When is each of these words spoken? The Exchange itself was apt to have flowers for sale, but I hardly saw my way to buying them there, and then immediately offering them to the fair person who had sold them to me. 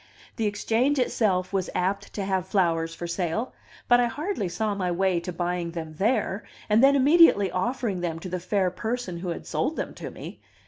The 0.37 0.47
Exchange 0.47 0.97
itself 0.97 1.53
was 1.53 1.69
apt 1.75 2.11
to 2.13 2.25
have 2.25 2.47
flowers 2.47 2.95
for 2.95 3.05
sale, 3.05 3.53
but 3.87 3.99
I 3.99 4.07
hardly 4.07 4.49
saw 4.49 4.73
my 4.73 4.89
way 4.89 5.19
to 5.19 5.31
buying 5.31 5.69
them 5.69 5.93
there, 5.99 6.43
and 6.67 6.83
then 6.83 6.95
immediately 6.95 7.51
offering 7.51 8.01
them 8.01 8.17
to 8.21 8.29
the 8.29 8.39
fair 8.39 8.71
person 8.71 9.17
who 9.19 9.29
had 9.29 9.45
sold 9.45 9.75
them 9.75 9.93
to 9.93 10.09
me. 10.09 10.39